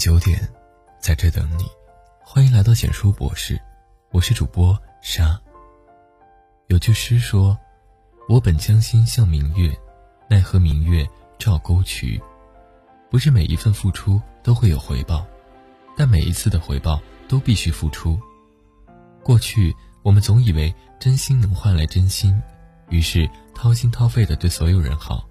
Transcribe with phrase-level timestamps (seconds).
[0.00, 0.40] 九点，
[0.98, 1.64] 在这等你。
[2.22, 3.60] 欢迎来到简书博士，
[4.12, 5.38] 我是主播沙。
[6.68, 7.54] 有句诗说
[8.26, 9.78] ：“我本将心向明月，
[10.26, 11.06] 奈何明月
[11.38, 12.18] 照沟渠。”
[13.12, 15.26] 不是每一份付出都会有回报，
[15.98, 16.98] 但每一次的回报
[17.28, 18.18] 都必须付出。
[19.22, 22.42] 过去我们总以为真心能换来真心，
[22.88, 25.28] 于是掏心掏肺的对所有人好。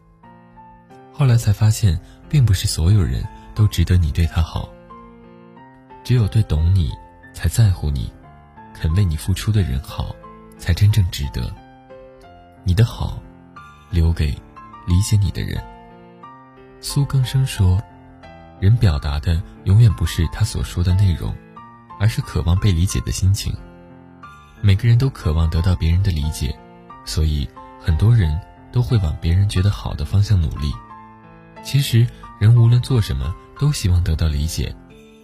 [1.12, 2.00] 后来才发现，
[2.30, 3.28] 并不是所有人。
[3.60, 4.70] 都值得你对他好。
[6.02, 6.94] 只有对懂你、
[7.34, 8.10] 才在乎你、
[8.74, 10.16] 肯为你付出的人好，
[10.58, 11.54] 才真正值得。
[12.64, 13.22] 你的好，
[13.90, 14.28] 留给
[14.88, 15.62] 理解你的人。
[16.80, 17.78] 苏更生说
[18.62, 21.36] ：“人表达的永远不是他所说的内容，
[22.00, 23.54] 而是渴望被理解的心情。
[24.62, 26.58] 每个人都渴望得到别人的理解，
[27.04, 27.46] 所以
[27.78, 28.40] 很多人
[28.72, 30.72] 都会往别人觉得好的方向努力。
[31.62, 32.08] 其实，
[32.40, 34.74] 人无论做什么。”都希望得到理解，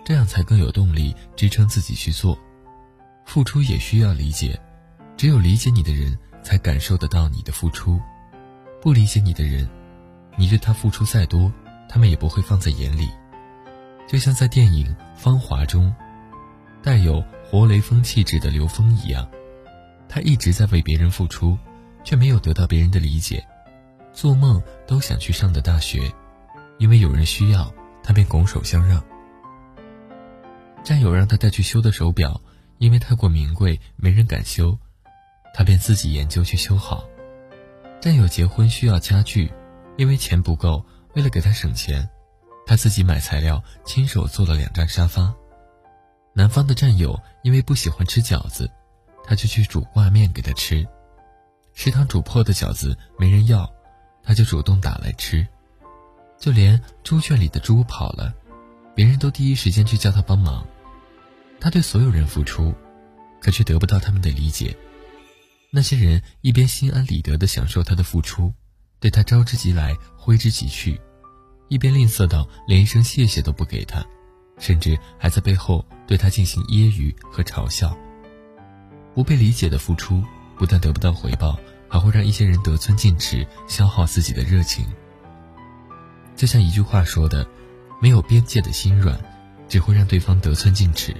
[0.06, 2.38] 这样才更有动力支撑自己去做。
[3.26, 4.60] 付出也需要理解，
[5.16, 7.98] 只有理解你的人，才感受得到你的付出。
[8.82, 9.68] 不理解你的人，
[10.38, 11.52] 你对他付出再多，
[11.90, 13.10] 他们也不会放在眼里。
[14.08, 15.92] 就像在电影《芳华》中，
[16.84, 19.28] 带有活雷锋气质的刘峰一样，
[20.10, 21.58] 他一直在为别人付出，
[22.04, 23.44] 却没有得到别人的理解。
[24.14, 26.12] 做梦都想去上的大学，
[26.78, 27.74] 因为有人需要。
[28.06, 29.04] 他便拱手相让。
[30.84, 32.40] 战友让他带去修的手表，
[32.78, 34.78] 因为太过名贵，没人敢修，
[35.56, 37.04] 他便自己研究去修好。
[38.00, 39.52] 战友结婚需要家具，
[39.98, 42.08] 因为钱不够，为了给他省钱，
[42.68, 45.34] 他自己买材料，亲手做了两张沙发。
[46.34, 48.70] 南方的战友因为不喜欢吃饺子，
[49.24, 50.86] 他就去煮挂面给他吃。
[51.74, 53.68] 食堂煮破的饺子没人要，
[54.22, 55.48] 他就主动打来吃。
[56.40, 58.34] 就连猪圈里的猪跑了，
[58.94, 60.66] 别人都第一时间去叫他帮忙。
[61.60, 62.74] 他对所有人付出，
[63.42, 64.76] 可却得不到他们的理解。
[65.72, 68.54] 那些人一边心安理得地享受他的付出，
[69.00, 71.00] 对他招之即来挥之即去，
[71.68, 74.06] 一边吝啬到连一声谢谢都不给他，
[74.60, 77.98] 甚至还在背后对他进行揶揄和嘲笑。
[79.14, 80.24] 不被理解的付出，
[80.58, 81.58] 不但得不到回报，
[81.90, 84.86] 还会让一些人得寸进尺，消耗自己的热情。
[86.36, 87.48] 就像一句话说的
[88.02, 89.18] ：“没有边界的心软，
[89.70, 91.14] 只会让对方得寸进尺；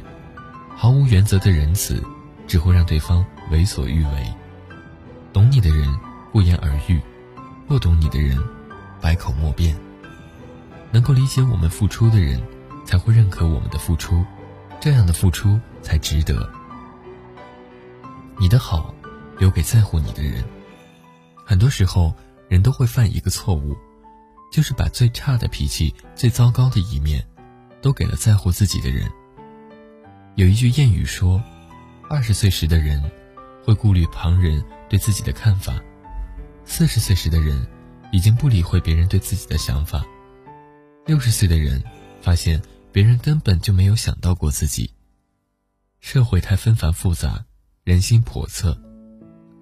[0.76, 2.04] 毫无原则的仁慈，
[2.48, 4.34] 只会让对方为所欲为。
[5.32, 5.88] 懂你的人
[6.34, 7.02] 不言而喻，
[7.66, 8.38] 不懂你的人
[9.00, 9.76] 百口莫辩。
[10.92, 12.42] 能够理解我们付出的人，
[12.86, 14.24] 才会认可我们的付出，
[14.82, 16.50] 这样的付出才值得。
[18.38, 18.94] 你的好，
[19.38, 20.44] 留给在乎你的人。
[21.46, 22.14] 很多时候，
[22.50, 23.76] 人都会犯一个错误。”
[24.52, 27.26] 就是把最差的脾气、最糟糕的一面，
[27.82, 29.10] 都给了在乎自己的人。
[30.36, 31.44] 有一句谚语说
[32.10, 33.04] ：“二十岁时的人，
[33.64, 35.74] 会顾虑旁人对自己的看法；
[36.66, 37.66] 四十岁时的人，
[38.12, 40.02] 已经不理会别人对自己的想法；
[41.06, 41.84] 六十岁的人，
[42.22, 44.92] 发现别人根本就没有想到过自己。
[46.00, 47.46] 社会太纷繁复杂，
[47.84, 48.78] 人心叵测。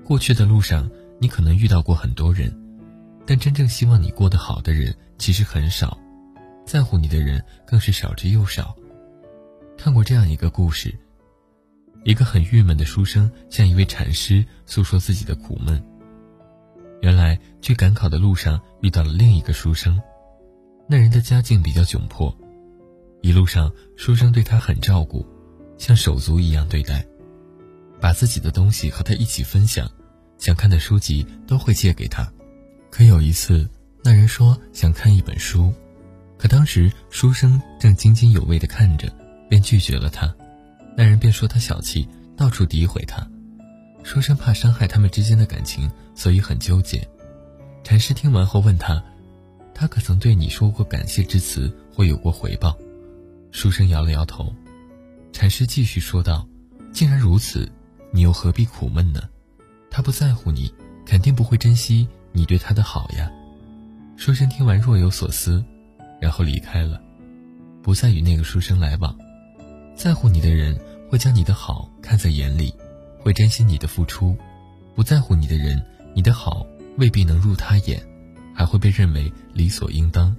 [0.03, 0.89] 过去的路上，
[1.19, 2.57] 你可能遇到过很多人。”
[3.25, 5.97] 但真正希望你过得好的人其实很少，
[6.65, 8.75] 在乎你的人更是少之又少。
[9.77, 10.93] 看过这样一个故事：
[12.03, 15.81] 一个很郁闷的书生向一位禅师诉说自己的苦闷。
[17.01, 20.01] 原来去赶考的路上遇到了另一个书生，
[20.87, 22.35] 那人的家境比较窘迫，
[23.21, 25.25] 一路上书生对他很照顾，
[25.77, 27.05] 像手足一样对待，
[27.99, 29.89] 把自己的东西和他一起分享，
[30.37, 32.32] 想看的书籍都会借给他。
[32.93, 33.67] 可有一次，
[34.03, 35.73] 那人说想看一本书，
[36.37, 39.11] 可当时书生正津津有味地看着，
[39.49, 40.31] 便拒绝了他。
[40.95, 43.27] 那人便说他小气，到处诋毁他。
[44.03, 47.03] 书生怕伤害他们之间的感情，所以很纠结。
[47.83, 49.03] 禅师听完后问他
[49.73, 52.77] ：“他可曾对你说过感谢之词，或有过回报？”
[53.51, 54.53] 书生摇了摇头。
[55.31, 56.47] 禅师继续说道
[56.93, 57.67] ：“既然如此，
[58.11, 59.19] 你又何必苦闷呢？
[59.89, 60.71] 他不在乎你，
[61.07, 63.31] 肯定不会珍惜。”你对他的好呀，
[64.17, 65.63] 书生听完若有所思，
[66.19, 66.99] 然后离开了，
[67.83, 69.15] 不再与那个书生来往。
[69.95, 70.77] 在乎你的人
[71.09, 72.73] 会将你的好看在眼里，
[73.19, 74.35] 会珍惜你的付出；
[74.95, 75.79] 不在乎你的人，
[76.15, 76.65] 你的好
[76.97, 78.03] 未必能入他眼，
[78.51, 80.35] 还会被认为理所应当。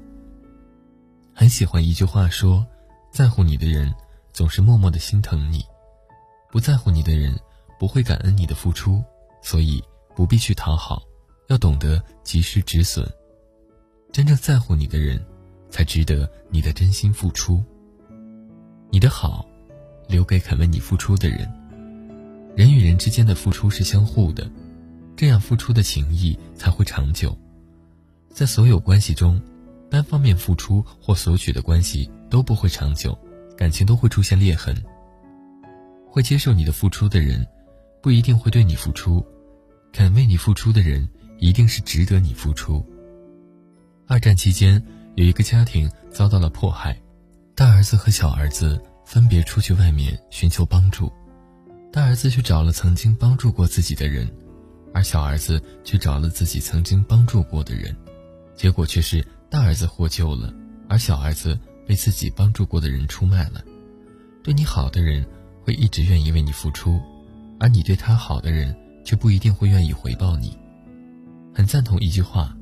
[1.33, 2.67] 很喜欢一句话说
[3.13, 3.95] ：“在乎你的人
[4.33, 5.65] 总是默默的心疼你，
[6.51, 7.39] 不在乎你的人
[7.79, 9.01] 不会感恩你的付出，
[9.43, 9.81] 所以
[10.17, 11.01] 不必去讨好。”
[11.49, 13.07] 要懂得及时止损，
[14.13, 15.23] 真正在乎你的人，
[15.69, 17.63] 才值得你的真心付出。
[18.91, 19.47] 你的好，
[20.09, 21.51] 留给肯为你付出的人。
[22.57, 24.49] 人与人之间的付出是相互的，
[25.17, 27.37] 这样付出的情谊才会长久。
[28.31, 29.41] 在所有关系中，
[29.91, 33.17] 单方面付出或索取的关系都不会长久，
[33.57, 34.75] 感情都会出现裂痕。
[36.09, 37.45] 会接受你的付出的人，
[38.01, 39.21] 不一定会对你付出；
[39.93, 41.09] 肯为你付出的人，
[41.45, 42.83] 一定是值得你付出。
[44.07, 44.83] 二战期间，
[45.15, 46.99] 有一个家庭遭到了迫害，
[47.55, 51.13] 大儿子和小儿子分别出去外面寻求帮助。
[51.93, 54.27] 大儿子去找了曾经帮助过自己的人，
[54.95, 57.95] 而小儿子去找了自己曾经帮助过的人，
[58.57, 60.51] 结果却是大儿子获救了，
[60.89, 63.63] 而小儿子被自己帮助过的人出卖了。
[64.43, 65.23] 对你好的人。
[65.63, 67.01] 会一直愿意为你付出，
[67.59, 70.55] 而你对他好的人却不一定会愿意回报你。
[71.55, 72.53] 很赞同一句话：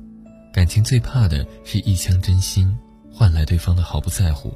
[0.53, 2.77] 感情最怕的是一腔真心
[3.11, 4.53] 换来对方的毫不在乎。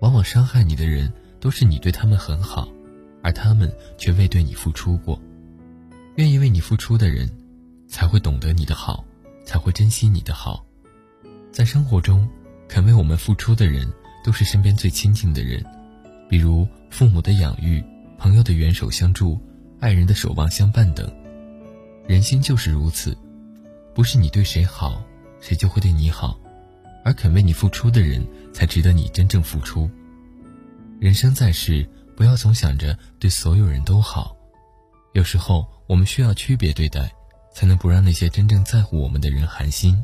[0.00, 2.66] 往往伤害你的人都是你对他们很好，
[3.22, 5.20] 而他们却未对你付出过。
[6.16, 7.30] 愿意为你付出的人，
[7.86, 9.04] 才会懂得你的好，
[9.44, 10.64] 才会珍惜你的好。
[11.52, 12.26] 在生活中，
[12.66, 13.86] 肯为我们付出的人，
[14.24, 15.62] 都是身边最亲近的人。
[16.26, 17.84] 比如父母的养育、
[18.16, 19.38] 朋友的援手相助、
[19.78, 21.10] 爱人的守望相伴等，
[22.08, 23.16] 人心就是如此，
[23.94, 25.02] 不是你对谁好，
[25.40, 26.38] 谁就会对你好，
[27.04, 29.90] 而肯为你付出的人，才值得你真正付出。
[30.98, 34.36] 人生在世，不要总想着对所有人都好，
[35.12, 37.12] 有时候我们需要区别对待，
[37.52, 40.02] 才能不让那些真正在乎我们的人寒心。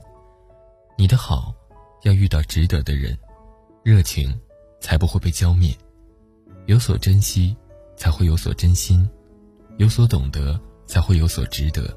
[0.97, 1.55] 你的好，
[2.03, 3.17] 要遇到值得的人，
[3.85, 4.39] 热情
[4.81, 5.75] 才不会被浇灭。
[6.67, 7.57] 有所珍惜，
[7.97, 9.09] 才会有所真心；
[9.79, 11.97] 有所懂得，才会有所值得。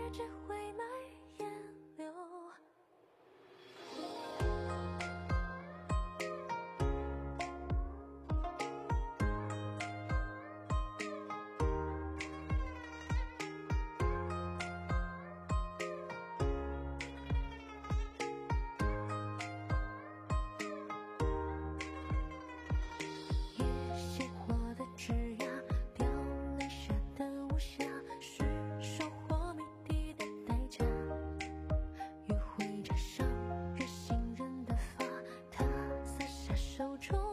[37.01, 37.30] 出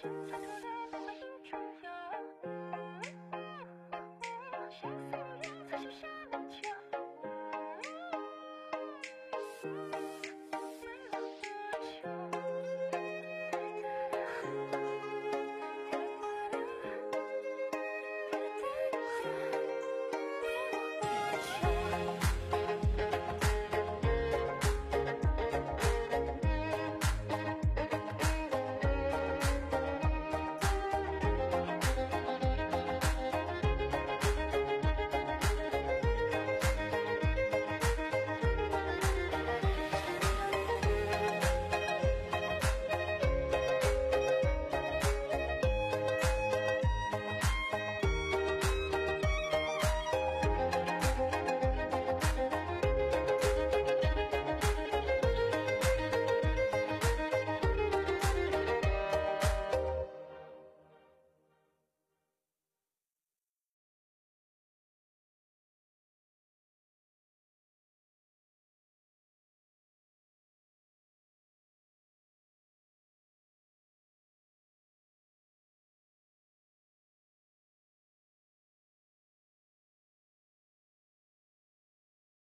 [0.00, 0.73] 心酸偷